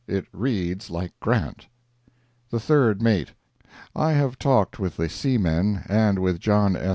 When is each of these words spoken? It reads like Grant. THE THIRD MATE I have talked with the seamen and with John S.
It 0.07 0.25
reads 0.33 0.89
like 0.89 1.11
Grant. 1.19 1.67
THE 2.49 2.59
THIRD 2.59 3.03
MATE 3.03 3.33
I 3.95 4.13
have 4.13 4.39
talked 4.39 4.79
with 4.79 4.97
the 4.97 5.07
seamen 5.07 5.83
and 5.87 6.17
with 6.17 6.39
John 6.39 6.75
S. 6.75 6.89